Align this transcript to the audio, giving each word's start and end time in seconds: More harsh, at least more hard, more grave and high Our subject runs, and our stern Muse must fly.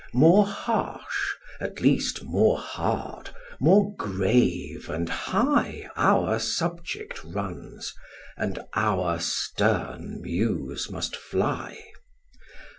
More 0.15 0.47
harsh, 0.47 1.35
at 1.59 1.79
least 1.79 2.23
more 2.23 2.57
hard, 2.57 3.29
more 3.59 3.93
grave 3.95 4.89
and 4.89 5.07
high 5.07 5.91
Our 5.95 6.39
subject 6.39 7.23
runs, 7.23 7.93
and 8.35 8.65
our 8.73 9.19
stern 9.19 10.19
Muse 10.23 10.89
must 10.89 11.15
fly. 11.15 11.77